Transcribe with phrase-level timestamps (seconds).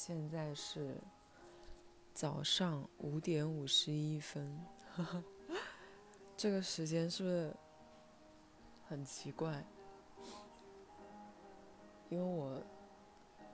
[0.00, 0.96] 现在是
[2.14, 4.64] 早上五点五十一分，
[6.36, 7.52] 这个时间是不是
[8.86, 9.66] 很奇怪？
[12.10, 12.62] 因为我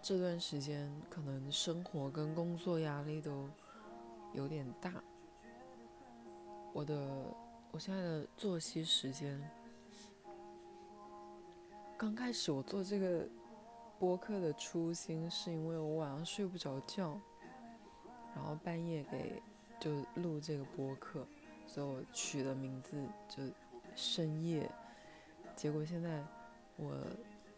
[0.03, 3.49] 这段时间可能生活跟工作压力都
[4.35, 5.03] 有点大，
[6.75, 7.35] 我的
[7.71, 9.43] 我现在的作息时间，
[11.97, 13.27] 刚开始我做这个。
[13.99, 17.19] 播客的初心是因为我晚上睡不着觉，
[18.35, 19.41] 然后半夜给
[19.81, 21.27] 就录这个播客，
[21.67, 22.97] 所以我取的名字
[23.29, 23.43] 就
[23.95, 24.71] 深夜。
[25.57, 26.23] 结果现在
[26.77, 26.97] 我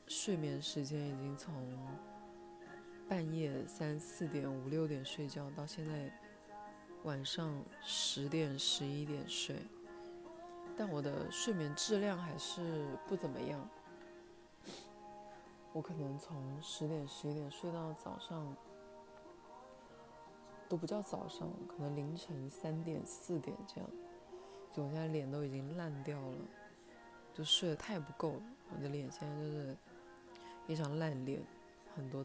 [0.07, 1.53] 睡眠时间已经从
[3.09, 6.13] 半夜三四点五六点睡觉，到现在
[7.05, 9.57] 晚上十点十一点睡，
[10.77, 13.69] 但我的睡眠质量还是不怎么样。
[15.77, 18.57] 我可能从十点十一点睡到早上，
[20.71, 23.91] 都不叫早上，可能凌晨三点四点这样，
[24.73, 26.39] 就我现在脸都已经烂掉了，
[27.35, 28.43] 就睡得太不够了。
[28.75, 29.77] 我的脸现在就是
[30.67, 31.45] 一张烂脸，
[31.95, 32.25] 很多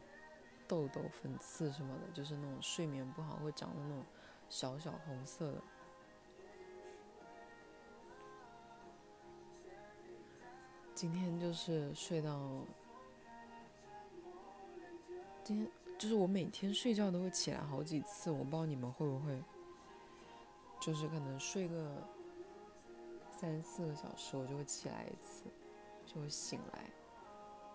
[0.66, 4.02] 痘痘、粉刺什么的，就是那种睡眠不好会长的那种
[4.48, 5.62] 小小红色的。
[10.96, 12.40] 今天就是睡到。
[15.44, 19.42] 今天就是我每天睡觉都会起来好几次，我不知道你们会不会，
[20.80, 22.04] 就是可能睡个
[23.32, 25.44] 三四个小时，我就会起来一次，
[26.06, 26.86] 就会醒来。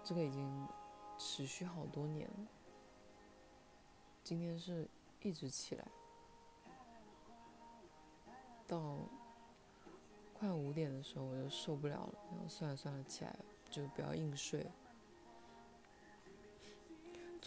[0.04, 0.68] 这个已经
[1.18, 2.46] 持续好多年了。
[4.22, 4.88] 今天是
[5.22, 5.86] 一直起来，
[8.66, 8.98] 到
[10.32, 13.36] 快五点的时候我就受不了了，然后算了算了，起来
[13.70, 14.66] 就不要硬睡。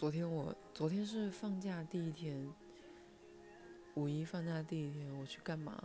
[0.00, 2.50] 昨天我昨天是放假第一天，
[3.92, 5.78] 五一放假第一天，我去干嘛？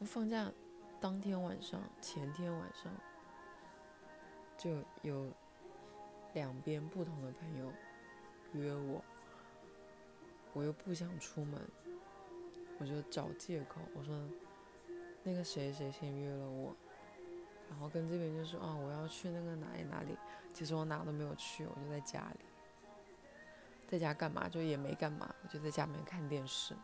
[0.00, 0.50] 我放假
[1.00, 2.92] 当天晚上，前天晚上
[4.58, 5.30] 就有
[6.34, 7.72] 两边不同的朋友
[8.54, 9.00] 约我，
[10.54, 11.60] 我又不想出门，
[12.80, 14.20] 我就找借口，我说
[15.22, 16.74] 那个谁谁先约了我。
[17.72, 20.14] 然后跟这边就说啊，我要去那个哪里哪里，
[20.52, 22.40] 其实我哪都没有去，我就在家里，
[23.88, 24.46] 在家干嘛？
[24.46, 26.76] 就也没干嘛，我就在家里面看电视。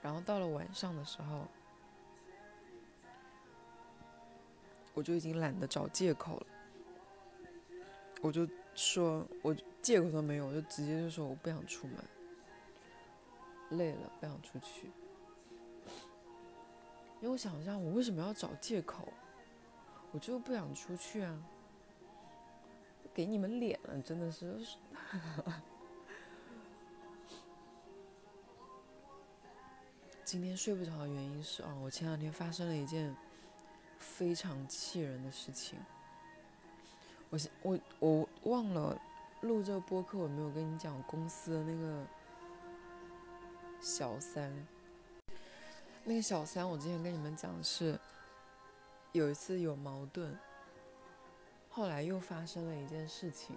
[0.00, 1.46] 然后到了晚上的时候，
[4.94, 6.46] 我就已经懒得找借口了，
[8.22, 11.96] 我就说我借口都没有，我就直接就说我不想出门，
[13.72, 14.90] 累了不想出去。
[17.22, 19.06] 因为我想一下，我为什么要找借口？
[20.10, 21.40] 我就不想出去啊！
[23.14, 24.60] 给你们脸了，真的是。
[30.24, 33.14] 今天睡不着的原因是啊，我前两天发生了一件
[33.98, 35.78] 非常气人的事情。
[37.30, 39.00] 我我我忘了
[39.42, 42.04] 录这个播客，我没有跟你讲公司的那个
[43.80, 44.52] 小三。
[46.04, 47.98] 那个小三，我之前跟你们讲是，
[49.12, 50.36] 有一次有矛盾，
[51.68, 53.56] 后来又发生了一件事情，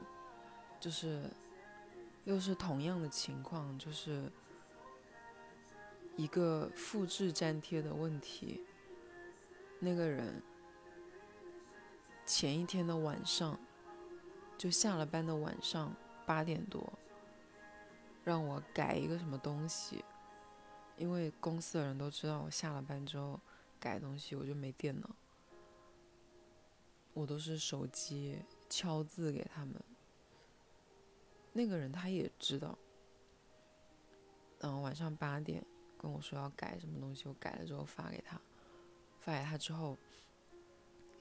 [0.79, 1.29] 就是
[2.23, 4.31] 又是同样的情况，就是
[6.15, 8.63] 一个复制粘贴的问题。
[9.79, 10.41] 那个人
[12.25, 13.59] 前一天的晚上，
[14.55, 15.91] 就下了班的晚上
[16.27, 16.93] 八点多，
[18.23, 20.05] 让我改一个什么东西。
[20.97, 23.39] 因为公司的人都知道我下了班之后
[23.79, 25.09] 改东西，我就没电脑，
[27.13, 28.39] 我都是手机
[28.69, 29.75] 敲字给他们。
[31.53, 32.77] 那个人他也知道，
[34.59, 35.65] 然后晚上八点
[35.97, 38.39] 跟我说要改什么东西，我改了之后发给他，
[39.19, 39.97] 发给他之后，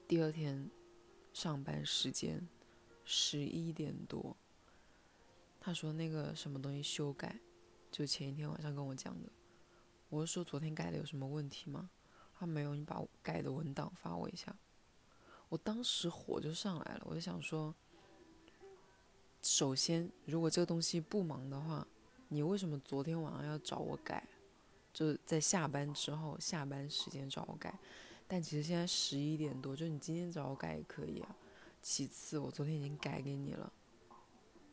[0.07, 0.69] 第二天
[1.33, 2.47] 上班时间
[3.03, 4.35] 十一点多，
[5.59, 7.39] 他说那个什么东西修改，
[7.91, 9.29] 就前一天晚上跟我讲的。
[10.09, 11.89] 我是说昨天改的有什么问题吗？
[12.37, 14.55] 他没有，你把我改的文档发我一下。
[15.49, 17.73] 我当时火就上来了，我就想说，
[19.41, 21.87] 首先如果这个东西不忙的话，
[22.27, 24.27] 你为什么昨天晚上要找我改？
[24.93, 27.77] 就是在下班之后，下班时间找我改。
[28.27, 31.35] 但其实现在十一点多，就你今天找我改也可以啊。
[31.81, 33.71] 其次，我昨天已经改给你了，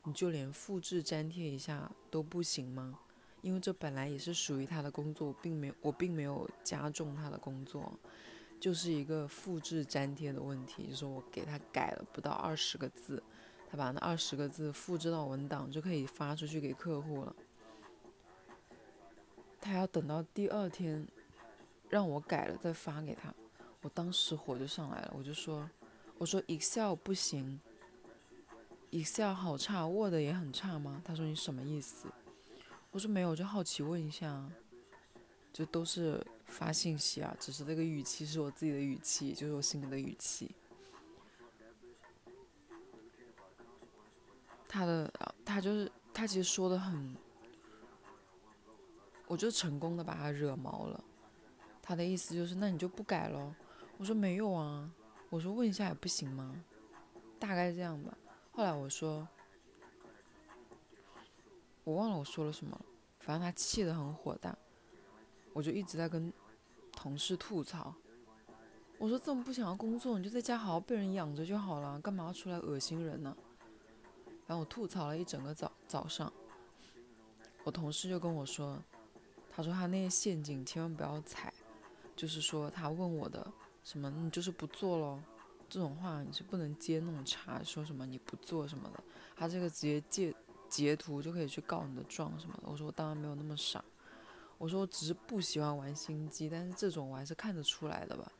[0.05, 2.99] 你就连复制粘贴一下都不行吗？
[3.43, 7.93] 因为这本来也是属于他的工作，并没有我并没有加重他的工作，
[8.61, 13.23] 就是一个复制粘贴的问题，就是我给他改了不到二十个字，
[13.69, 17.35] 他把那二十个字复制到文档就可以发出去给客户了。
[19.61, 21.06] 他要等到第二天
[21.89, 23.35] 让我改了再发给他，
[23.81, 25.69] 我当时火就上来了，我就说
[26.19, 27.61] ：“我说 Excel 不行
[28.91, 32.06] ，Excel 好差，Word 也很差吗？”他说：“你什么意思？”
[32.93, 34.49] 我说：“没有，就好奇问一下。”
[35.53, 40.55] 就都是发信息啊，只是那个语气是我自己的语气，就是我心里的语气。
[44.67, 45.12] 他的
[45.44, 47.15] 他就是他其实说的很，
[49.27, 51.05] 我就成功的把他惹毛了。
[51.83, 53.55] 他的意思就是，那你就不改了。
[53.99, 54.91] 我说没有啊，
[55.29, 56.65] 我说问一下也不行吗？
[57.39, 58.17] 大概这样吧。
[58.53, 59.29] 后来我说，
[61.84, 62.81] 我忘了我说了什么，
[63.19, 64.56] 反正他气得很火大。
[65.52, 66.32] 我就一直在跟
[66.93, 67.94] 同事吐槽，
[68.99, 73.37] 我说这么不想要工作，你就在家好好被人养着就好了，干嘛要出来恶心人呢？
[74.46, 76.32] 然后我吐槽了一整个早早上，
[77.64, 78.82] 我同事就跟我说，
[79.50, 81.52] 他说他那些陷阱千万不要踩，
[82.17, 83.46] 就是说他问我的
[83.84, 85.23] 什么你就是不做咯，
[85.69, 89.02] 这种话你是不能接那种茬，说什么你不做什么的，
[89.37, 90.34] 他这个直接借
[90.73, 92.63] 截图就可以去告你的状什么的。
[92.65, 93.85] 我说我当然没有那么傻。
[94.57, 98.33] 我说我只是不喜欢玩心机，但是这种我还是看得出来的吧。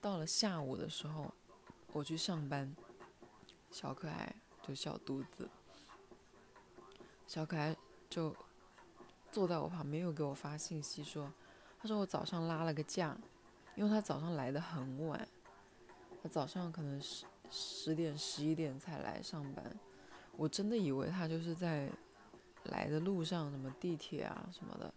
[0.00, 1.34] 到了下午的时候，
[1.92, 2.72] 我去上班，
[3.72, 5.50] 小可爱就小肚子，
[7.26, 7.76] 小可爱
[8.08, 8.36] 就
[9.32, 11.32] 坐在我旁边，又给我发信息说，
[11.80, 13.18] 他说我早上拉了个假，
[13.74, 15.26] 因为他早上来的很晚，
[16.22, 19.78] 他早上可能是十点十一点才来上班，
[20.36, 21.90] 我真的以为他就是在。
[22.64, 24.92] 来的路上，什么地铁啊什么的，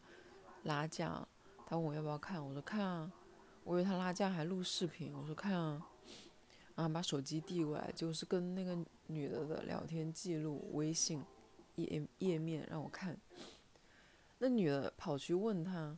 [0.63, 1.25] 拉架，
[1.65, 3.09] 他问我要不要看，我说看啊，
[3.63, 5.81] 我以为他拉架还录视频，我说看啊，
[6.75, 8.77] 然后把手机递过来，就是跟那个
[9.07, 11.23] 女的的聊天记录、微信
[11.75, 13.17] 页页面让我看，
[14.39, 15.97] 那女的跑去问他，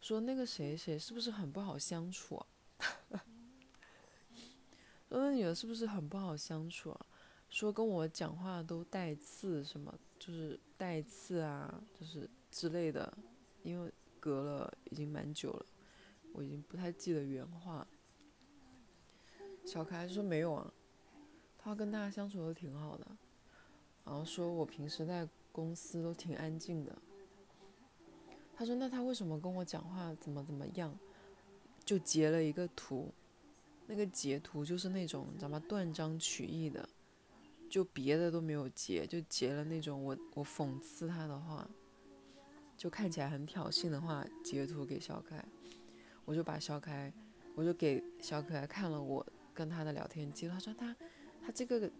[0.00, 2.46] 说那个谁谁是不是很不好相处啊？
[5.14, 7.06] 说那女的是不是很不好相处啊？
[7.48, 13.16] 说跟我讲话都带刺什么，就是带刺啊，就是之类的，
[13.62, 15.66] 因为隔了已经蛮久了，
[16.32, 17.86] 我已经不太记得原话。
[19.64, 20.72] 小可爱说没有啊，
[21.56, 23.06] 他跟大家相处都挺好的，
[24.04, 26.96] 然后说我平时在公司都挺安静的。
[28.56, 30.98] 他说那他为什么跟我讲话怎么怎么样？
[31.84, 33.12] 就截了一个图，
[33.86, 35.58] 那个截图就是那种你知道吗？
[35.68, 36.88] 断章取义的。
[37.70, 41.68] 就别的都没有截，就截了那种我我讽刺他的话，
[42.76, 45.44] 就看起来很挑衅的话截图给小可爱，
[46.24, 47.12] 我就把小可爱，
[47.56, 50.94] 我就给小可爱看了我跟他的聊天记录，他说他
[51.44, 51.90] 他这个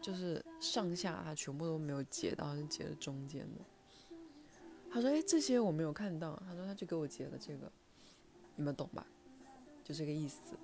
[0.00, 4.16] 就是上下他全部都没有截到，是截了中间的。
[4.90, 7.70] 他说哎这些我没有看到，他说他就给我截了这个，
[8.56, 9.06] 你们懂吧？
[9.84, 10.58] 就这个意思。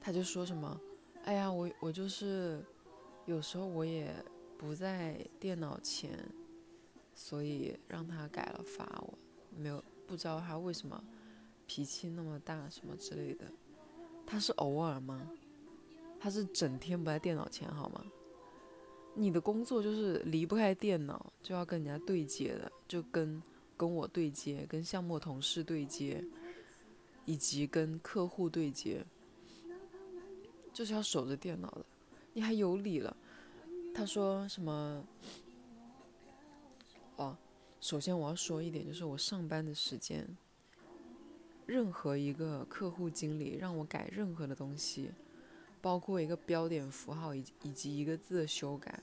[0.00, 0.80] 他就说什么，
[1.24, 2.64] 哎呀我我就是。
[3.26, 4.12] 有时候我也
[4.58, 6.18] 不在电脑前，
[7.14, 9.16] 所以让他改了发我，
[9.56, 11.00] 没有不知道他为什么
[11.64, 13.44] 脾气那么大什么之类的。
[14.26, 15.30] 他是偶尔吗？
[16.18, 18.04] 他是整天不在电脑前好吗？
[19.14, 23.40] 你的工作就是离不开电脑，就要跟人家对接的，就跟
[23.76, 26.24] 跟我对接，跟项目同事对接，
[27.26, 29.04] 以及跟客户对接，
[30.80, 31.84] 就是要守着电脑的。
[32.32, 33.14] 你还有理了？
[33.94, 35.04] 他说什么？
[37.16, 37.36] 哦，
[37.82, 40.26] 首先我要说一点，就是我上班的时间，
[41.66, 45.10] 任何一个客户经理让我改任何的东西，
[45.82, 49.02] 包括一个标点符号以及以及一个字的修改，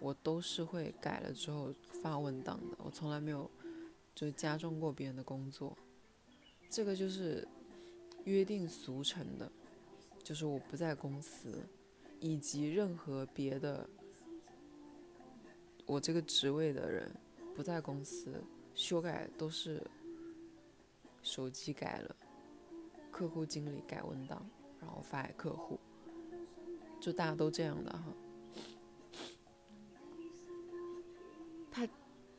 [0.00, 2.76] 我都是会改了之后发文档的。
[2.78, 3.48] 我从来没有
[4.12, 5.78] 就加重过别人的工作，
[6.68, 7.46] 这个就是
[8.24, 9.48] 约定俗成的，
[10.22, 11.66] 就是我不在公司。
[12.24, 13.84] 以及任何别的，
[15.86, 17.12] 我这个职位的人
[17.52, 18.40] 不在公司，
[18.76, 19.84] 修改都是
[21.20, 22.14] 手机改了，
[23.10, 24.48] 客户经理改文档，
[24.80, 25.80] 然后发给客户，
[27.00, 28.04] 就大家都这样的哈。
[31.72, 31.88] 他，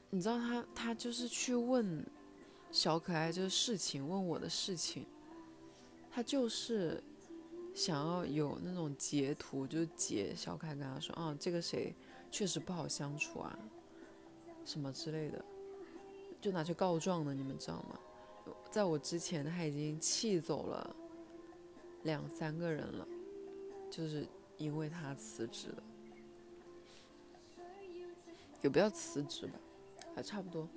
[0.10, 2.06] 你知道他他就是去问
[2.72, 5.06] 小可爱这个事情，问我的事情，
[6.10, 7.04] 他就是。
[7.74, 11.94] 想要有那种截图，就截小凯跟他说，啊，这个谁
[12.30, 13.58] 确实不好相处啊，
[14.64, 15.44] 什么之类的，
[16.40, 18.00] 就拿去告状的，你们知道吗？
[18.70, 20.96] 在我之前他已经气走了
[22.04, 23.08] 两三个人了，
[23.90, 24.28] 就是
[24.58, 25.84] 因为他辞职了，
[28.62, 29.54] 也不要辞职吧，
[30.16, 30.68] 还差不多，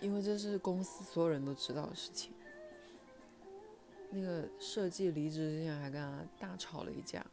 [0.00, 2.32] 因为这是公司所有人都知道的事情。
[4.10, 7.24] 那个设计离职之前还跟他大吵了一架，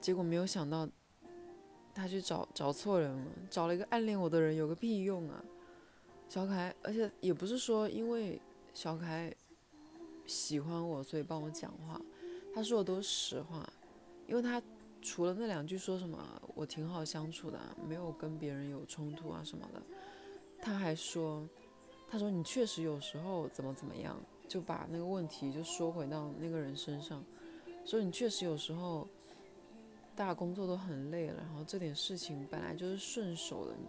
[0.00, 0.88] 结果没有想到，
[1.94, 5.44] 他去找找错人了，找了一个暗恋我的人，有个屁用啊！
[6.28, 8.40] 小可爱，而且也不是说因为
[8.72, 9.34] 小可爱
[10.26, 12.00] 喜欢我，所以帮我讲话，
[12.54, 13.68] 他说的都是实话，
[14.26, 14.62] 因为他
[15.02, 16.18] 除了那两句说什么
[16.54, 19.82] 我挺好相处的，没有跟别人有冲突啊什么的，
[20.62, 21.46] 他还说，
[22.08, 24.16] 他说你确实有时候怎么怎么样。
[24.52, 27.24] 就把那个问题就说回到那个人身上，
[27.86, 29.08] 说你确实有时候，
[30.14, 33.86] 大家工作都很累了，然后这点事情本来就是顺手的，你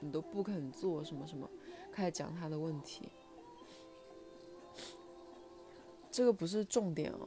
[0.00, 1.48] 你都不肯做什么什么，
[1.90, 3.08] 开始讲他的问题，
[6.10, 7.26] 这个不是重点哦，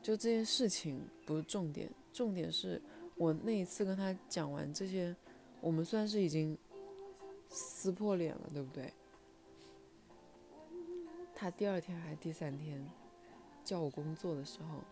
[0.00, 2.80] 就这件事情不是重点，重点是
[3.16, 5.14] 我那一次跟他讲完这些，
[5.60, 6.56] 我们算是已经
[7.50, 8.90] 撕破脸了，对不对？
[11.40, 12.84] 他第二天还是第三天
[13.62, 14.82] 叫我工作的时候，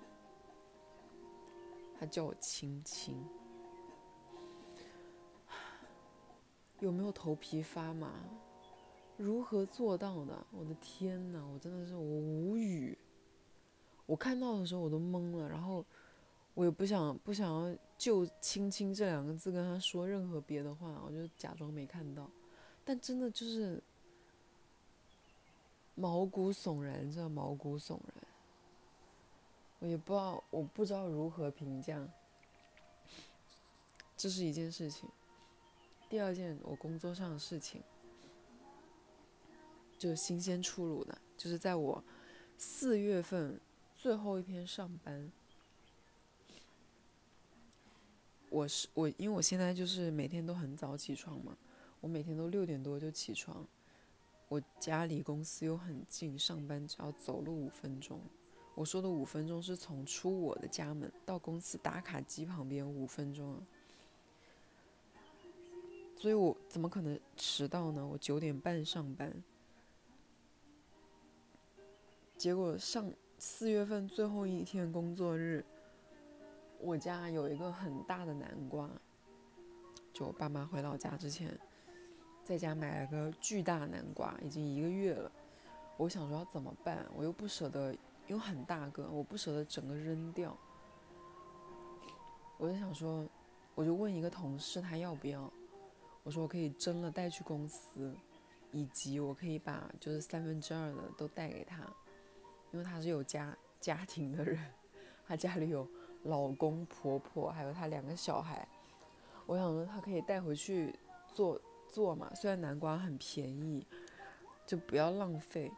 [1.99, 3.21] 他叫我亲亲，
[6.79, 8.13] 有没有头皮发麻？
[9.17, 10.47] 如何做到的？
[10.53, 12.97] 我的天哪，我真的是我无语。
[14.07, 15.85] 我看到的时候我都懵了，然后
[16.55, 22.31] 我也不想不想要就“亲亲”这两个字跟他说任何别的话，我就假装没看到。
[22.85, 23.83] 但真的就是。
[25.97, 28.25] 毛骨悚然，这毛骨悚然，
[29.79, 32.07] 我也不知道，我不知道如何评价。
[34.17, 35.09] 这是一件事情，
[36.09, 37.83] 第二件我工作上的事情，
[39.99, 42.05] 就新鲜出炉的，就是在我
[42.59, 43.59] 四月份
[43.95, 45.33] 最后一天上班，
[48.51, 51.57] 我是我，因为我现在就是每天都很早起床嘛，
[52.01, 53.67] 我每天都六点多就起床。
[54.49, 58.21] 我家离公司又很近，上班只要走路五分钟。
[58.75, 63.63] 我说的五分钟是从出我的家门到公司打卡机旁边五分钟啊，
[66.15, 68.07] 所以我怎么可能迟到呢？
[68.07, 69.43] 我九点半上班，
[72.37, 75.65] 结果上四月份最后一天工作日，
[76.79, 78.91] 我家有一个很大的南瓜，
[80.13, 81.59] 就我爸妈回老家之前。
[82.47, 85.29] 在家买了个巨大南瓜，已经一个月了。
[85.97, 87.93] 我想说要怎么办，我又不舍得，
[88.29, 90.57] 又很大个，我不舍得整个扔掉。
[92.57, 93.27] 我就想说，
[93.75, 95.53] 我就问一个同事他要不要，
[96.23, 98.15] 我说我可以蒸了带去公司，
[98.71, 101.79] 以及我可以把就是三分之二的都带给他，
[102.71, 104.65] 因为他是有家家庭的人，
[105.27, 105.85] 他家里有
[106.23, 108.69] 老公婆婆，还有他两个小孩。
[109.47, 110.95] 我想说他可以带回去
[111.35, 111.61] 做。
[111.97, 113.87] 做嘛，虽然南瓜很便宜，
[114.67, 115.73] 就不要浪费。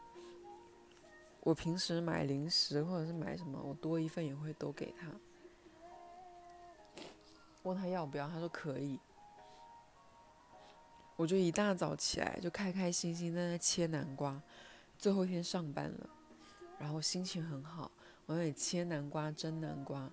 [1.39, 5.09] 我平时买零食或者是买什么，我多一份也会都给他。
[7.63, 8.99] 问他要不要，他说可以。
[11.15, 14.43] 我就一大早起来就开开心心在那切南瓜，
[14.97, 16.09] 最后一天上班了，
[16.77, 17.89] 然后心情很好，
[18.25, 20.11] 我那里切南瓜蒸南瓜。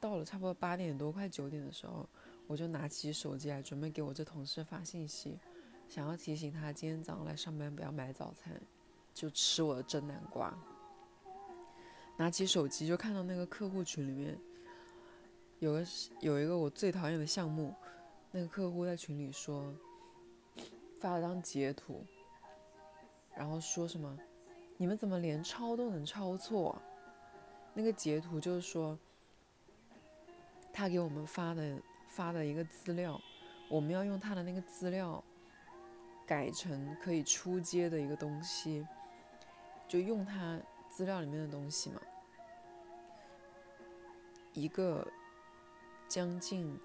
[0.00, 2.08] 到了差不多八点多快九点的时候。
[2.52, 5.38] 我就拿起手机来，准备给我这同事发信息，
[5.88, 8.60] 想要提醒他今天早上来上班不要买早餐，
[9.14, 10.54] 就吃我的蒸南瓜。
[12.18, 14.38] 拿起手机就看到那个客户群里面，
[15.60, 15.86] 有个
[16.20, 17.74] 有一个我最讨厌的项目，
[18.30, 19.72] 那个客户在群里说，
[21.00, 22.04] 发了张截图，
[23.34, 24.14] 然后说什么，
[24.76, 26.76] 你们怎么连抄都能抄错？
[27.72, 28.98] 那个截图就是说，
[30.70, 31.80] 他给我们发的。
[32.14, 33.18] 发的一个资料，
[33.70, 35.24] 我们要用他的那个资料
[36.26, 38.86] 改成可以出街的一个东西，
[39.88, 42.02] 就用他资料里面的东西嘛。
[44.52, 45.10] 一个
[46.06, 46.78] 将近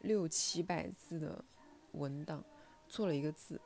[0.00, 1.42] 六七百字的
[1.92, 2.44] 文档，
[2.90, 3.58] 错了一个字，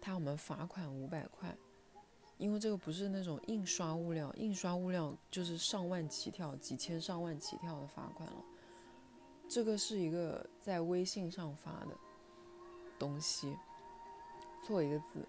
[0.00, 1.56] 他我们罚款五百块，
[2.36, 8.44] 因为这个不是那种印刷物料，印刷物料就是上万起跳，几千上万起跳的罚款了。
[9.50, 11.88] 这个是一个在微信上发的
[12.96, 13.58] 东西，
[14.64, 15.26] 错一个字，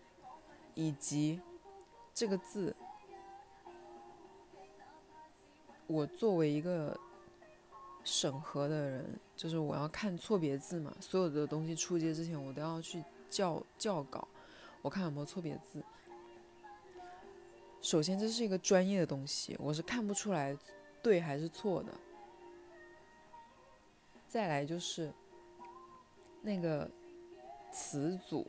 [0.76, 1.42] 以及
[2.14, 2.76] 这个字，
[5.88, 6.96] 我作为一个
[8.04, 14.28] 审核的人，就是我要看错别字嘛，所有的东西出街之前，我都要去校校稿，
[14.84, 15.84] 我看有没有错别字。
[17.82, 20.56] 首先，这是一个专业的东西，我是看不出来
[21.02, 21.92] 对还是错的。
[24.32, 25.12] 再来就是
[26.42, 26.90] 那个
[27.70, 28.48] 词组，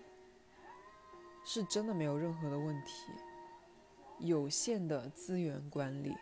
[1.45, 3.11] 是真的没有任何的问题。
[4.21, 6.15] 有限的资源管理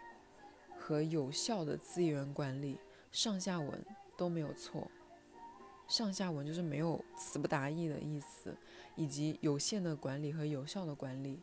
[0.78, 2.78] 和有效的资源管理，
[3.12, 3.84] 上下文
[4.16, 4.90] 都没有错。
[5.86, 8.56] 上下文就是没有词不达意的意思，
[8.96, 11.42] 以及有限的管理和有效的管理。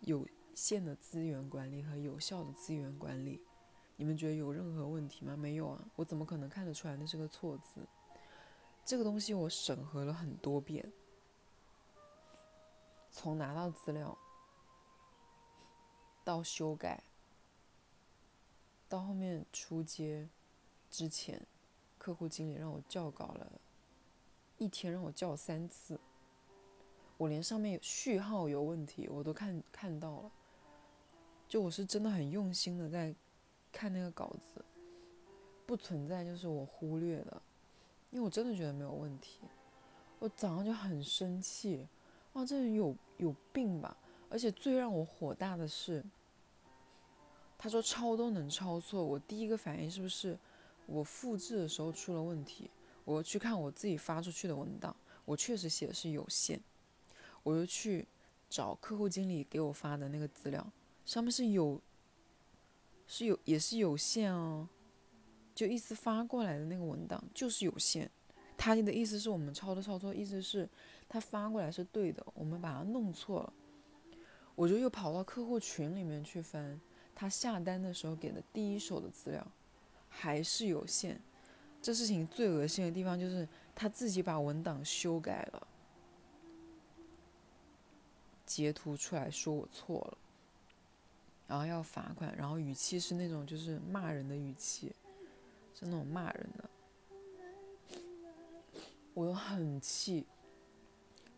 [0.00, 0.26] 有。
[0.52, 3.40] 限的资源管理和有效的资源管理，
[4.00, 5.36] 你们觉得有任何问题吗？
[5.36, 7.86] 没有啊，我怎么可能看得出来那是个错字？
[8.82, 10.90] 这个东西我审核了很多遍，
[13.10, 14.16] 从拿到资料
[16.24, 17.04] 到修改，
[18.88, 20.26] 到后面出街
[20.90, 21.46] 之前，
[21.98, 23.52] 客户经理让我校稿了，
[24.56, 26.00] 一天让我校三次，
[27.18, 30.32] 我连上面序号有问题我都看看到了。
[31.46, 33.14] 就我是真的很用心的在
[33.72, 34.64] 看那个稿子，
[35.66, 37.42] 不存在就是我忽略的，
[38.10, 39.40] 因为我真的觉得没有问题。
[40.18, 41.86] 我早上就很生气，
[42.34, 43.96] 哇，这人有有病吧？
[44.28, 46.04] 而且最让我火大的是，
[47.58, 50.38] 他说抄都能抄错，我第一个反应是不是
[50.86, 52.70] 我复制的时候出了问题？
[53.04, 56.60] 我去看我自己发出去的文档，我确实写的是有限，
[57.42, 58.06] 我又去
[58.48, 60.64] 找客户经理给我发的那个资料。
[61.06, 61.80] 上面是有，
[63.12, 64.68] 是有也是有限哦，
[65.52, 68.08] 就意思发过来的那个文档就是有限，
[68.56, 70.68] 他的意思是我们抄的抄错，意思是
[71.08, 73.52] 他发过来是对的，我们把它弄错了，
[74.54, 76.80] 我就又跑到客户群里面去翻，
[77.12, 79.44] 他下单的时候给的第一手的资料
[80.08, 81.18] 还是有限，
[81.82, 85.66] 这事情最恶心的地方就是他自己把文档修改了，
[88.46, 90.18] 截图出来说我错了。
[91.50, 94.94] 然后要罚款，然后语气是那种就是骂人的语气，
[95.74, 96.70] 是那种骂人的，
[99.14, 100.24] 我又很气，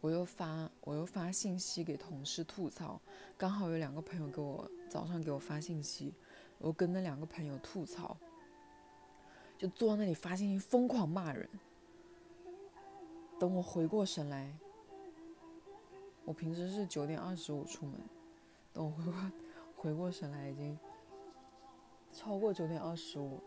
[0.03, 3.01] 我又发我又发信息给同事吐槽，
[3.39, 6.13] 刚好有两个朋友给我早上给我发信息，
[6.59, 8.15] 我跟那两个朋友吐槽，
[9.57, 11.49] 就坐在那里发信息疯狂骂人，
[13.41, 14.55] 等我回过神来，
[16.27, 17.99] 我平时是九点二十五出门，
[18.75, 19.15] 等我回过。
[19.83, 20.79] 回过神来，已经
[22.13, 23.41] 超过九点二十五，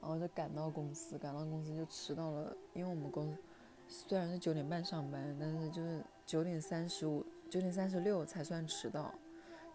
[0.00, 2.56] 然后就赶到公司，赶到公司就迟到了。
[2.72, 3.38] 因为我们公司
[3.86, 9.14] 虽然是九点半上班，但是就是九点三十五、九点三十六才算迟到，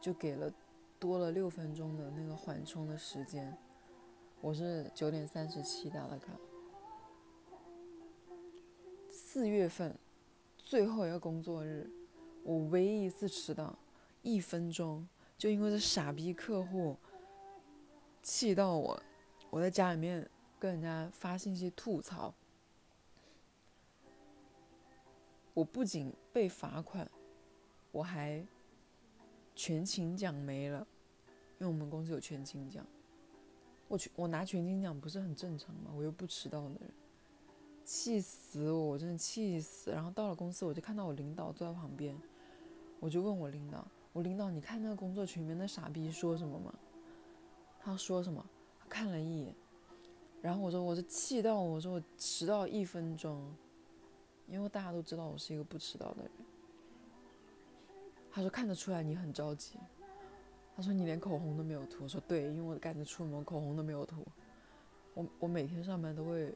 [0.01, 0.51] 就给了
[0.97, 3.55] 多了六分钟的那个缓冲的时间。
[4.41, 6.31] 我是九点三十七打的卡。
[9.07, 9.95] 四月份
[10.57, 11.87] 最后一个工作日，
[12.43, 13.77] 我唯一一次迟到
[14.23, 15.07] 一分钟。
[15.43, 16.95] 就因为这傻逼客户，
[18.21, 18.97] 气到我，
[19.49, 20.25] 我在家里面
[20.57, 22.33] 跟人家发信息吐槽。
[25.53, 27.05] 我不仅被罚款，
[27.91, 28.41] 我还
[29.53, 30.87] 全勤奖没了，
[31.59, 32.87] 因为我们公司有全勤奖。
[33.89, 35.91] 我去，我拿全勤奖不是很正常吗？
[35.93, 36.89] 我又不迟到的人，
[37.83, 38.79] 气死我！
[38.91, 39.91] 我真的气死。
[39.91, 42.17] 然后到了公司，我就看到我领导坐在旁边，
[43.01, 43.85] 我就问我领导。
[44.13, 46.73] 我领导，你看那个工作群里面那傻逼说什么吗？
[47.81, 48.45] 他说什么？
[48.87, 49.55] 看了一眼，
[50.41, 53.43] 然后我说我是气到我说我迟到一分钟，
[54.47, 56.31] 因为大家都知道我是一个不迟到的人。
[58.31, 59.79] 他说看得出来你很着急。
[60.75, 62.03] 他说你连口红都没有涂。
[62.03, 64.25] 我说对，因为我赶着出门，口红都没有涂。
[65.13, 66.55] 我我每天上班都会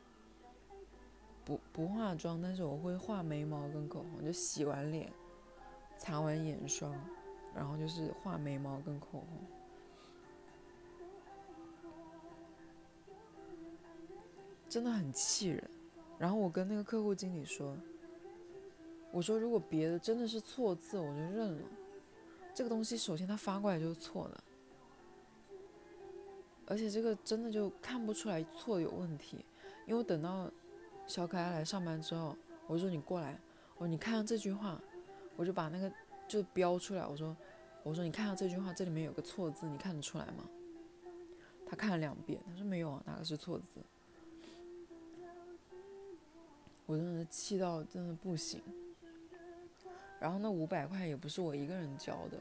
[1.44, 5.12] 不不化妆，但是我会画眉毛跟口红，就洗完脸，
[5.98, 6.94] 擦完眼霜。
[7.58, 9.28] 然后就是画眉毛跟口红，
[14.70, 15.68] 真的很气人。
[16.20, 17.76] 然后我跟那个客户经理说
[19.12, 21.68] ：“我说如果别的真的是错字，我就认了。
[22.54, 24.44] 这个东西首先他发过来就是错的，
[26.68, 29.44] 而且这个真的就看不出来错有问题。
[29.88, 30.48] 因为等到
[31.08, 33.40] 小可爱来上班之后，我说你过来，
[33.78, 34.80] 我说你看这句话，
[35.36, 35.92] 我就把那个
[36.28, 37.36] 就标出来，我说。”
[37.88, 40.44] 我说：“你看到这句话，这里面有个错字，你看得出来吗？”
[41.66, 43.82] 他看了两遍，他说：“没有啊，哪个是错字？”
[46.86, 48.62] 我真的是气到真的不行。
[50.20, 52.38] 然后那五百块也不是我一个人交的，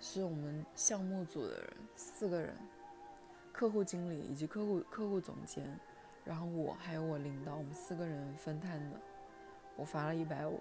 [0.00, 2.56] 是我们项目组的人四个人，
[3.52, 5.78] 客户经理以及客户客户总监，
[6.24, 9.00] 然后我还有我领导，我们四个人分摊的。
[9.76, 10.58] 我罚了一百五，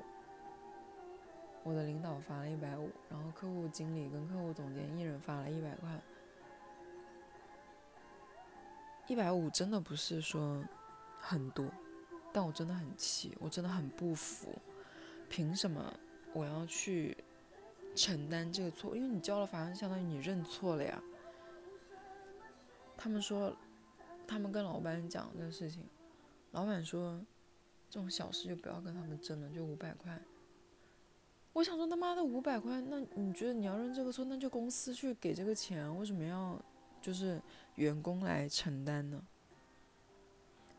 [1.66, 6.00] 我的领导发了一百五，然后客户经理跟客户总监一人发了一百块。
[9.08, 10.64] 一百五真的不是说
[11.20, 11.68] 很多，
[12.32, 14.54] 但我真的很气，我真的很不服，
[15.28, 15.92] 凭什么
[16.34, 17.18] 我要去
[17.96, 18.96] 承担这个错？
[18.96, 21.02] 因为你交了罚单，相当于你认错了呀。
[22.96, 23.58] 他们说，
[24.28, 25.84] 他们跟老板讲这个事情，
[26.52, 27.20] 老板说，
[27.90, 30.22] 这种小事就不要跟他们争了，就五百块。
[31.56, 36.62] 我想说他妈的五百块，那你觉得你要认这个错，那就公司去给这个钱，为什么要
[37.02, 37.42] 就是
[37.76, 39.26] 员工来承担呢？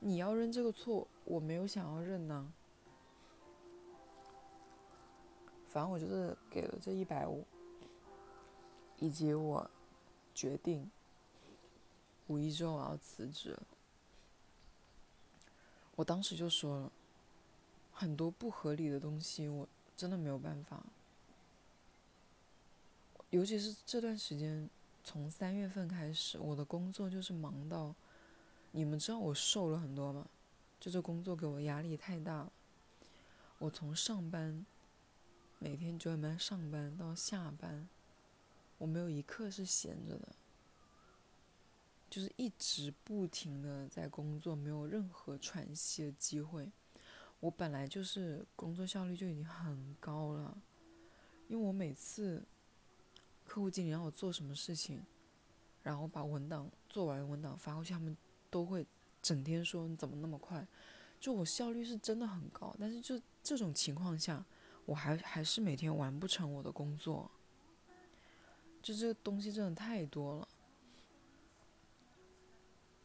[0.00, 2.52] 你要认这个错，我没有想要认呢。
[5.66, 7.42] 反正我就是给了这一百五，
[8.98, 9.70] 以及我
[10.34, 10.90] 决定。
[12.26, 13.58] 五一之后我要辞职，
[15.94, 16.92] 我当时就说了，
[17.90, 20.82] 很多不合理的东西，我真的没有办法。
[23.30, 24.68] 尤其是这段时间，
[25.02, 27.94] 从三月份开始，我的工作就是忙到，
[28.70, 30.26] 你们知道我瘦了很多吗？
[30.78, 32.52] 就这工作给我压力太大了。
[33.58, 34.64] 我从上班，
[35.58, 37.88] 每天九点半上班到下班，
[38.78, 40.28] 我没有一刻是闲着的。
[42.08, 46.70] 就是一直不停的在工作，没有任何喘息的机会。
[47.40, 50.56] 我本来就是工作效率就已经很高了，
[51.48, 52.42] 因为我每次
[53.44, 55.04] 客户经理让我做什么事情，
[55.82, 58.16] 然后把文档做完，文档发过去，他们
[58.50, 58.86] 都会
[59.22, 60.66] 整天说你怎么那么快，
[61.20, 64.44] 就我效率是真的很高，但是就这种情况下，
[64.84, 67.30] 我还还是每天完不成我的工作，
[68.82, 70.48] 就这个东西真的太多了。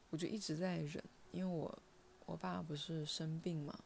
[0.09, 1.79] 我就一直在忍，因为我
[2.25, 3.79] 我爸不是生病嘛，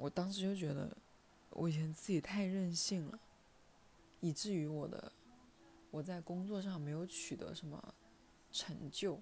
[0.00, 0.96] 我当时就觉得
[1.50, 3.20] 我以前自己太任性了，
[4.20, 5.12] 以至于我的
[5.90, 7.94] 我在工作上没有取得什么
[8.50, 9.20] 成就，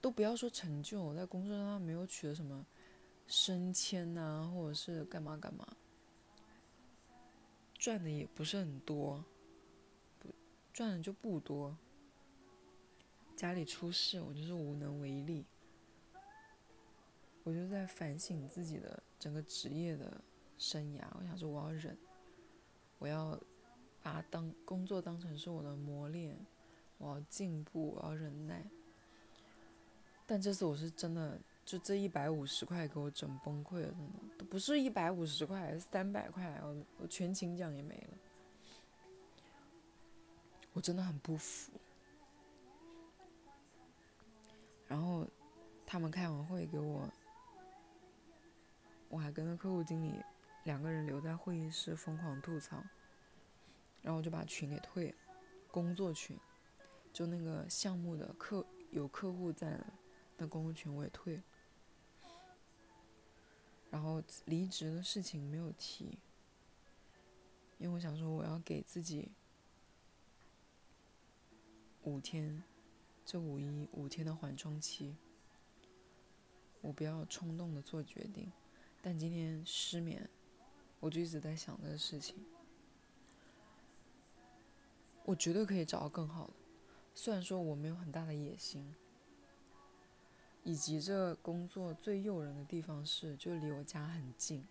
[0.00, 2.64] 都不要说成就，我在工作上没有取得什么
[3.26, 5.76] 升迁呐，或者是干嘛干嘛，
[7.74, 9.22] 赚的也不是很多，
[10.18, 10.34] 不
[10.72, 11.76] 赚的就不多。
[13.36, 15.44] 家里出事，我就是无能为力。
[17.44, 20.20] 我就在反省自己的整个职业的
[20.58, 21.04] 生涯。
[21.18, 21.98] 我想说，我要忍，
[22.98, 23.38] 我要
[24.02, 26.38] 把当工作当成是我的磨练，
[26.98, 28.64] 我要进步，我要忍耐。
[30.26, 38.18] 但这次我是真的，就这一百五十块给我整崩溃了，真的都不是一百五十块，是三百块，我我全勤奖也没了，
[40.74, 41.72] 我真的很不服。
[44.86, 45.26] 然后，
[45.86, 47.08] 他们开完会给我，
[49.08, 50.22] 我还跟着客户经理
[50.64, 52.82] 两个人留在会议室疯狂吐槽，
[54.02, 55.16] 然后我就把群给退了，
[55.70, 56.38] 工作群，
[57.12, 59.86] 就那个项目的客有客户在的
[60.36, 61.42] 那工作群我也退了，
[63.90, 66.18] 然后离职的事情没有提，
[67.78, 69.30] 因为我想说我要给自己
[72.02, 72.62] 五天。
[73.30, 75.14] 这五一五天的缓冲期，
[76.80, 78.50] 我不要冲动的做决定。
[79.08, 80.28] 但今天失眠，
[81.00, 82.36] 我就一直在想这个事情。
[85.24, 86.52] 我绝对可以找到更好的，
[87.14, 88.94] 虽然说我没有很大的野心，
[90.62, 94.62] 以及这工作最诱人的地方是就离我家很近，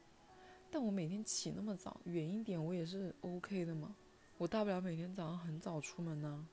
[0.69, 3.95] 但我每天起那么早，远一点我也是 OK 的嘛。
[4.37, 6.47] 我大不了每天早上很早出门呢。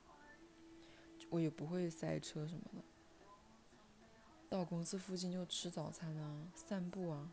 [1.29, 2.81] 我也不会塞车什么的，
[4.49, 7.29] 到公司附近就吃早餐啊，散步啊，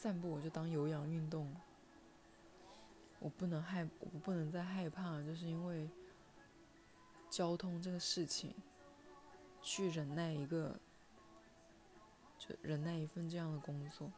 [0.00, 1.54] 散步我就当有氧运动。
[3.18, 5.86] 我不能害，我不能再害怕，就是因为
[7.28, 8.54] 交通这个事情，
[9.60, 10.74] 去忍耐一个，
[12.38, 14.10] 就忍耐一份这样的工作。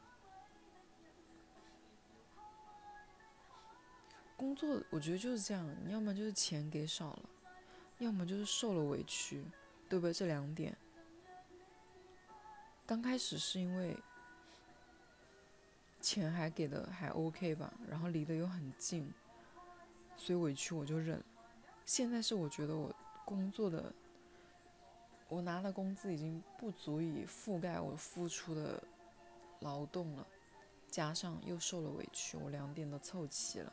[4.36, 7.22] 工作我觉得就是这样，要么就是钱给少了。
[7.98, 9.44] 要么就是受了委屈，
[9.88, 10.12] 对不对？
[10.12, 10.78] 这两点，
[12.86, 13.96] 刚开始是因为
[16.02, 19.10] 钱还给的还 OK 吧，然后离得又很近，
[20.16, 21.22] 所以委屈我就忍。
[21.86, 23.90] 现在是我觉得我工作的，
[25.28, 28.82] 我拿的工资已经不足以覆盖我付出的
[29.60, 30.26] 劳动了，
[30.88, 33.72] 加上又受了委屈，我两点都凑齐了，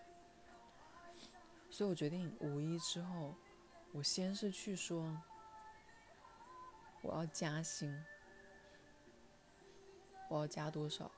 [1.69, 3.33] 所以我决定五一之后。
[3.91, 5.19] 我先是去说，
[7.01, 7.91] 我要加薪，
[10.29, 11.09] 我要加多少？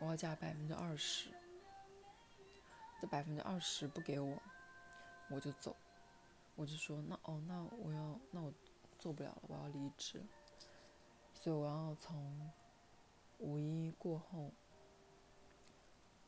[0.00, 1.30] 我要加百分之二十。
[3.00, 4.42] 这百分之二十不给我，
[5.30, 5.74] 我就走。
[6.56, 8.52] 我就说那哦，那我要那我
[8.98, 10.22] 做不了了，我要离职。
[11.32, 12.50] 所以我要从
[13.38, 14.52] 五一过后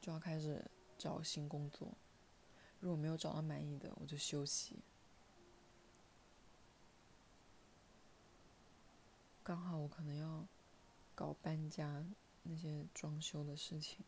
[0.01, 0.65] 就要开始
[0.97, 1.89] 找新工作。
[2.81, 4.79] 如果没有找到满意的，我就休息。
[9.43, 10.47] 刚好我可能要
[11.15, 12.03] 搞搬家
[12.45, 14.05] 那些装修的事情，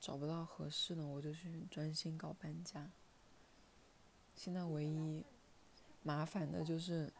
[0.00, 2.90] 找不到合适的，我就去专心搞搬家。
[4.36, 5.24] 现在唯一
[6.02, 7.12] 麻烦的就是，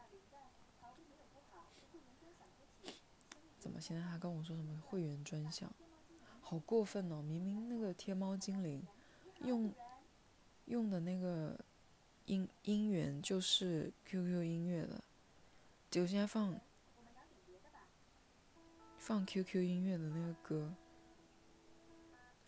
[3.59, 5.69] 怎么现在他跟我说什么会员专享，
[6.41, 7.21] 好过分哦！
[7.21, 8.81] 明明那个天猫精灵
[9.41, 9.73] 用
[10.65, 11.59] 用的那个
[12.25, 15.03] 音音源就是 QQ 音乐的，
[15.91, 16.57] 结果现在放
[19.09, 20.71] 放 QQ 音乐的那个歌，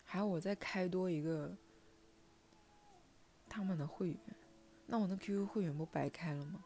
[0.04, 1.52] 还要我再开多一个
[3.48, 4.18] 他们的会员。
[4.86, 6.64] 那我那 QQ 会员不白开了吗？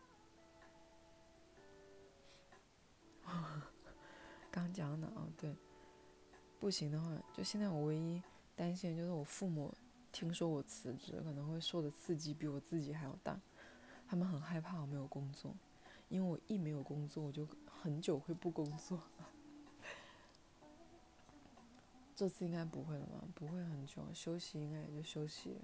[4.52, 5.56] 刚讲的啊，对，
[6.60, 8.22] 不行的话，就现在我唯一
[8.54, 9.74] 担心的就是我父母
[10.12, 13.40] 听说我辞职，可能会受的刺激比我自己还要大，
[14.06, 15.56] 他们很害怕我没有工作，
[16.10, 19.00] 因为我一没有工作，我就很久会不工作。
[22.16, 23.22] 这次应该不会了吧？
[23.34, 25.60] 不会很久，休息应该也就休息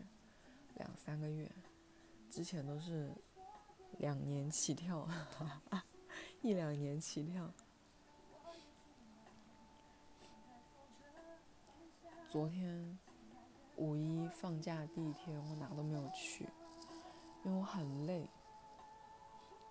[0.77, 1.51] 两三个月。
[2.31, 3.11] 之前都是
[3.99, 5.09] 两年起跳，
[6.43, 7.51] 一两年起跳。
[12.29, 12.99] 昨天
[13.77, 16.47] 五一放假第一天，我哪都没有去，
[17.45, 18.29] 因为我很累。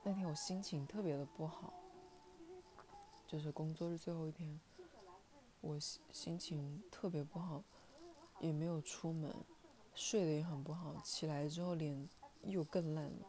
[0.02, 1.72] 那天我心情特别的不好，
[3.28, 4.60] 就是工作日最后一天，
[5.62, 7.64] 我心情特别不好，
[8.42, 9.34] 也没有出门，
[9.96, 12.10] 睡得也很不好，起来之后脸。
[12.46, 13.28] 又更烂了，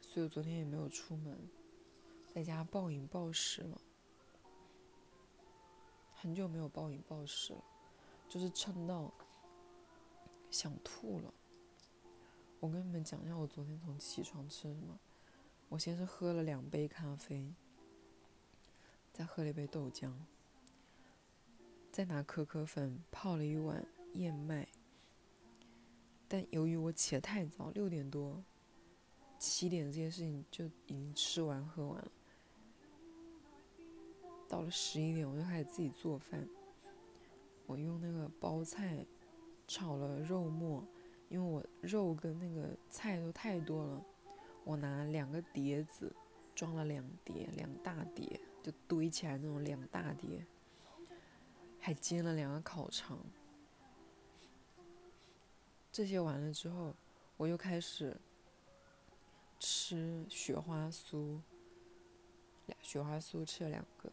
[0.00, 1.48] 所以我昨天也没有出门，
[2.34, 3.80] 在家暴饮暴食了。
[6.16, 7.62] 很久没有暴饮暴食了，
[8.28, 9.12] 就是撑到
[10.50, 11.32] 想吐了。
[12.58, 14.98] 我跟你们讲一下，我昨天从起床吃什么。
[15.68, 17.52] 我先是喝了两杯咖啡，
[19.12, 20.12] 再喝了一杯豆浆。
[21.90, 24.68] 再拿可可粉泡了一碗燕麦，
[26.28, 28.44] 但由于我起得太早，六点多、
[29.38, 32.12] 七点这件事情就已经吃完喝完了。
[34.46, 36.46] 到了十一点，我就开始自己做饭。
[37.66, 39.04] 我用那个包菜
[39.66, 40.86] 炒了肉末，
[41.28, 44.04] 因为我肉跟那个菜都太多了，
[44.66, 46.12] 我拿两个碟子
[46.52, 50.44] 装了两碟，两大碟就堆起来那种两大碟。
[51.78, 53.16] 还煎了两个烤肠，
[55.92, 56.92] 这些完了之后，
[57.36, 58.16] 我又开始
[59.60, 61.40] 吃雪花酥，
[62.82, 64.10] 雪花酥吃了两个，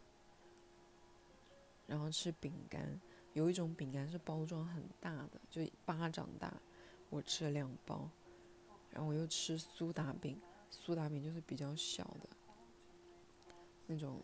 [1.87, 3.01] 然后吃饼干，
[3.33, 6.53] 有一种饼干是包装很大的，就巴掌大，
[7.09, 8.07] 我吃了两包，
[8.93, 12.29] 然后我又吃苏打饼，苏打饼就是比较小的
[13.87, 14.21] 那种。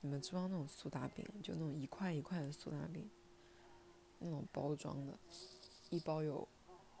[0.00, 3.08] 你们知道那种苏打饼，就那种一块一块的苏打饼，
[4.18, 5.18] 那种包装的，
[5.88, 6.46] 一包有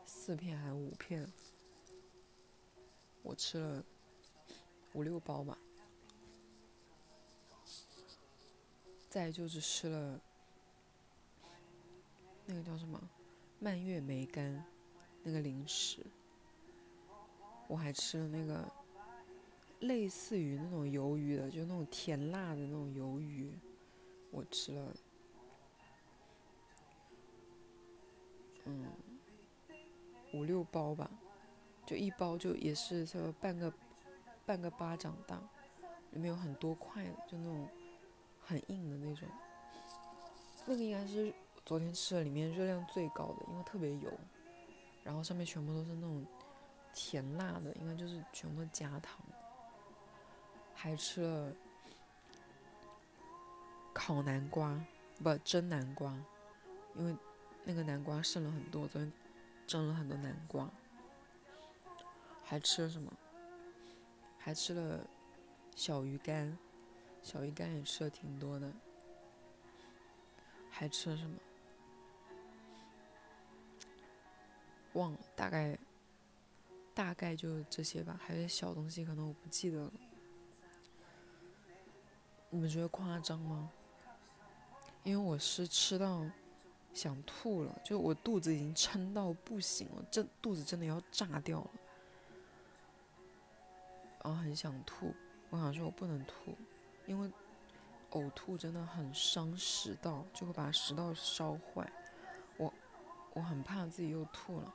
[0.06, 1.30] 四片还是五片？
[3.22, 3.84] 我吃了
[4.94, 5.58] 五六包吧。
[9.10, 10.20] 再就是吃了
[12.46, 12.98] 那个叫什么
[13.60, 14.64] 蔓越莓干
[15.24, 16.06] 那个零食，
[17.66, 18.64] 我还吃了那个。
[19.80, 23.52] 类似于那种鱿鱼的，就那种甜辣的那种鱿鱼，
[24.30, 24.94] 我吃了，
[28.64, 28.86] 嗯，
[30.32, 31.10] 五六包吧，
[31.84, 33.70] 就一包就也是说半个
[34.46, 35.38] 半个巴掌大，
[36.12, 37.68] 里面有很多块，就那种
[38.40, 39.28] 很硬的那种。
[40.64, 41.34] 那个应该是
[41.66, 44.10] 昨天吃的里面热量最高的，因为特别油，
[45.04, 46.26] 然后上面全部都是那种
[46.92, 49.20] 甜辣的，应该就是全部加糖。
[50.74, 51.52] 还吃了
[53.92, 54.84] 烤南瓜，
[55.22, 56.12] 不蒸南瓜，
[56.94, 57.16] 因为
[57.64, 59.12] 那个南瓜剩了很多，昨天
[59.66, 60.68] 蒸了很多南瓜。
[62.42, 63.12] 还吃了什么？
[64.38, 65.06] 还吃了
[65.74, 66.58] 小鱼干，
[67.22, 68.70] 小鱼干也吃了挺多的。
[70.70, 71.38] 还吃了什么？
[74.94, 75.78] 忘了，大概
[76.92, 79.92] 大概就这些吧，还有些小东西可能我不记得了。
[82.50, 83.70] 你们觉得夸张吗？
[85.02, 86.24] 因为我是吃到
[86.94, 91.70] 想吐了，就我肚子已经撑到不行了，这肚子真的要炸掉了，
[94.22, 95.12] 然后很想吐。
[95.50, 96.56] 我想说，我不能吐，
[97.06, 97.30] 因为
[98.12, 101.92] 呕吐真的很伤食道，就会把食道烧坏。
[102.56, 102.72] 我
[103.34, 104.74] 我很怕自己又吐了，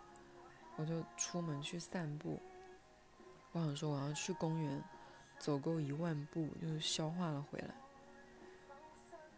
[0.80, 2.40] 我就出门去散步。
[3.52, 4.84] 我想说，我要去公园
[5.38, 7.76] 走够一万步，就是消化了回来。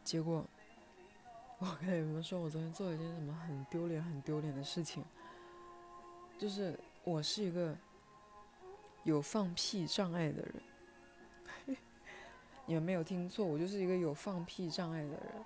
[0.03, 0.45] 结果。
[1.63, 5.05] 我跟你们说，我昨天做了一件什么很丢脸、很丢脸的事情，
[6.39, 7.77] 就是我是一个
[9.03, 11.77] 有放屁障碍的人。
[12.65, 15.45] 你们没有听错，我就是一个有放屁障碍的人。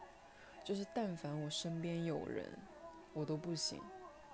[0.64, 2.50] 就是但凡我身边有人，
[3.12, 3.82] 我都不行。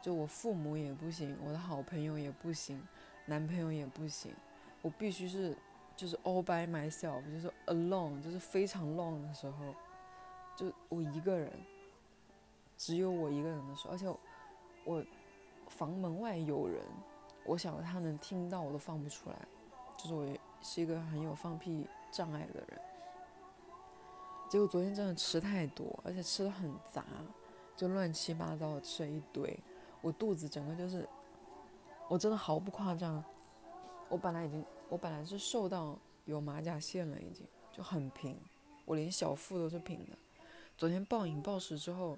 [0.01, 2.81] 就我父母也不行，我的好朋友也不行，
[3.25, 4.33] 男朋友也不行。
[4.81, 5.55] 我必须是
[5.95, 9.75] 就是 all by myself，就是 alone，就是非常 long 的时候。
[10.57, 11.51] 就我一个人，
[12.77, 14.05] 只有我一个人的时候，而且
[14.83, 15.03] 我
[15.69, 16.83] 房门外有人，
[17.45, 19.35] 我想他能听到我都放不出来，
[19.97, 22.81] 就是我是一个很有放屁障碍的人。
[24.49, 27.05] 结果昨天真的吃太多，而且吃的很杂，
[27.75, 29.57] 就乱七八糟吃了一堆，
[30.01, 31.07] 我肚子整个就是，
[32.09, 33.23] 我真的毫不夸张，
[34.09, 38.37] 我本来已经我本来是瘦到有马甲线了，已经就很平，
[38.85, 40.17] 我连小腹都是平的。
[40.77, 42.17] 昨天暴饮暴食之后，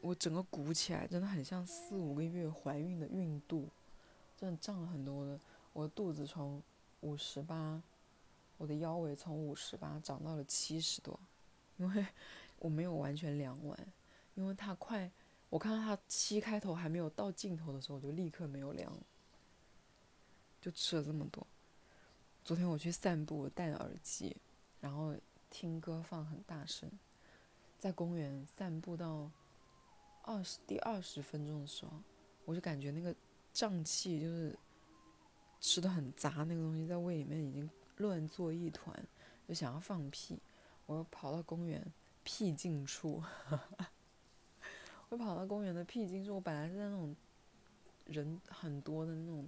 [0.00, 3.68] 我整个鼓起来，真的很像四五个月怀孕的孕肚，
[4.36, 5.40] 真的胀了很多的。
[5.72, 6.62] 我的肚子从
[7.00, 7.82] 五十八，
[8.58, 11.18] 我的腰围从五十八长到了七十多，
[11.78, 12.06] 因为
[12.60, 13.76] 我没有完全量完，
[14.36, 15.10] 因为它快，
[15.54, 18.92] 我看到它七开头还没有到尽头的时候，我就立刻没有量，
[20.60, 21.46] 就吃了这么多。
[22.42, 24.36] 昨天我去散步，戴着耳机，
[24.80, 25.14] 然后。
[25.50, 26.90] 听歌放很大声，
[27.78, 29.30] 在公园散步到
[30.22, 31.92] 二十第二十分钟的时候，
[32.44, 33.14] 我就感觉那个
[33.52, 34.58] 胀气就是
[35.60, 39.00] 吃的很杂，那个东西在胃里面已经乱作一团，
[39.46, 40.36] 就想要放屁。
[40.86, 41.80] 我又跑到公园
[42.24, 43.22] 僻静处，
[45.14, 46.34] 我跑到公园的僻静处。
[46.34, 47.14] 我本来是在那种
[48.06, 49.46] 人很多的那种，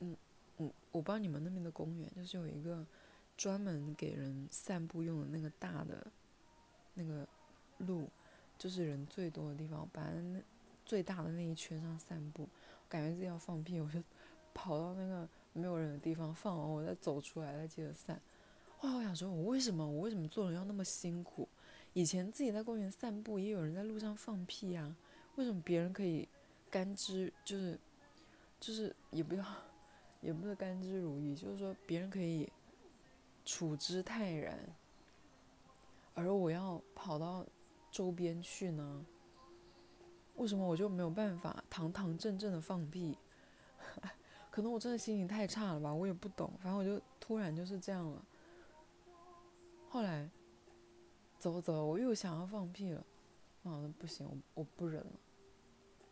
[0.00, 0.16] 嗯
[0.58, 2.86] 嗯，我不知道你们那边的公园就是有一个。
[3.34, 6.06] 专门给人散步用的那个大的，
[6.94, 7.26] 那个
[7.78, 8.08] 路，
[8.58, 9.88] 就是人最多的地方。
[9.90, 10.40] 本来那
[10.84, 12.46] 最大的那一圈上散步，
[12.90, 14.00] 感觉自己要放屁，我就
[14.52, 18.20] 跑到那个没有人的地方放完，我再走出来再接着散。
[18.82, 21.48] 哇，我想说，我为什么我为什么做人要那么辛苦？
[21.92, 24.96] 以前自己在公园散步，也有人在路上放屁呀，
[25.36, 26.28] 为什么别人可以
[26.70, 27.78] 甘之就是
[28.58, 29.44] 就是也不要
[30.20, 32.50] 也不是甘之如饴，就是说别人可以。
[33.44, 34.56] 处之泰然，
[36.14, 37.44] 而我要跑到
[37.90, 39.04] 周边去呢？
[40.36, 43.18] 为什么我就没有办法堂堂正正的放屁？
[44.48, 46.52] 可能我真的心情太差了吧，我也不懂。
[46.62, 48.24] 反正我就突然就是这样了。
[49.88, 50.30] 后来，
[51.42, 53.04] 走走，我又想要放屁了。
[53.64, 55.10] 啊，不行，我我不忍了。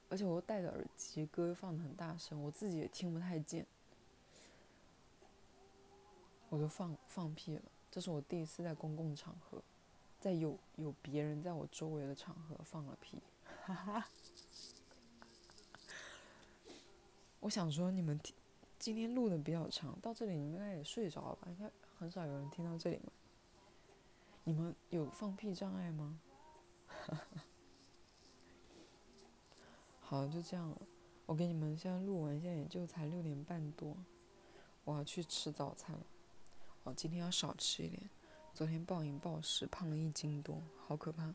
[0.09, 3.64] 而且我又戴着耳机，歌又放的很大声，我自己也听不太见。
[6.49, 7.62] 我就放放屁了，
[7.93, 9.62] 这是我第一次在公共场合，
[10.19, 13.23] 在有有别人在我周围的场合放了屁，
[13.64, 14.09] 哈哈。
[17.38, 18.35] 我想说你们听，
[18.81, 21.47] 今天录的比较长，到这里你们应该也睡着了吧？
[21.51, 23.12] 应该很少有人听到这里嘛。
[24.44, 26.20] 你们有放屁障碍吗？
[30.00, 30.76] 好，就这样了。
[31.26, 33.96] 我给你们现在录完，现在也就才六点半多，
[34.85, 36.05] 我要去吃早餐了。
[36.83, 38.11] 哦，今天要少吃一点。
[38.53, 41.33] 昨天暴饮暴食，胖了一斤多，好可怕。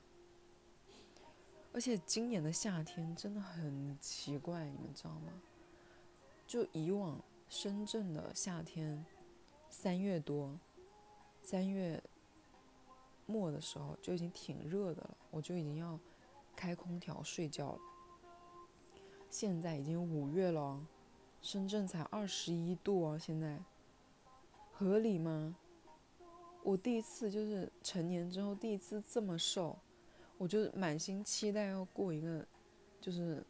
[1.71, 5.31] 而且今年的夏天真的很奇怪，你们知道吗？
[6.45, 9.05] 就以往深圳的夏天，
[9.69, 10.59] 三月多，
[11.41, 12.03] 三月
[13.25, 15.99] 末的时候就已经挺热的了，我就已经要
[16.55, 17.79] 开空调睡觉了。
[19.29, 20.85] 现在已经五月了，
[21.41, 23.59] 深圳才二十一度哦，现在。
[24.77, 25.55] 合理吗？
[26.61, 29.77] 我第一次就是成年之后第一次这么瘦，
[30.37, 32.45] 我就满心期待要过一个，
[32.99, 33.41] 就是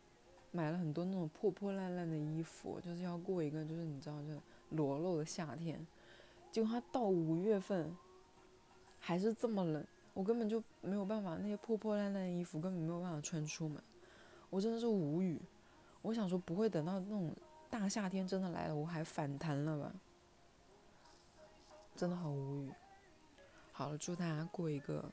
[0.51, 5.84] 买了很多那种破破烂烂的衣服，就是要过一个就是你知道就裸露的夏天。
[6.51, 7.95] 结果它到五月份
[9.06, 9.86] 还是这么冷，
[10.16, 13.80] 我根本就没有办法，那些破破烂烂的衣服根本没有办法穿出门，
[14.49, 15.39] 我真的是无语。
[16.01, 17.32] 我想说不会等到那种
[17.70, 19.93] 大夏天真的来了，我还反弹了吧？
[21.95, 22.72] 真的很无语。
[23.72, 25.08] 好了，祝大家过一个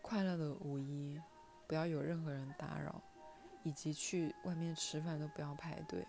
[0.00, 1.20] 快乐的五一，
[1.66, 2.98] 不要有任何人打扰，
[3.62, 6.02] 以及去外面吃饭都不要排队，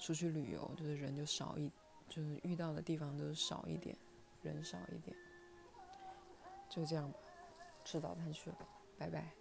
[0.00, 1.70] 出去旅游就是人就少一，
[2.08, 3.96] 就是遇到的地方都少一点，
[4.42, 5.16] 人少一点，
[6.70, 7.18] 就这样吧，
[7.84, 8.56] 吃早餐去了，
[8.96, 9.39] 拜拜。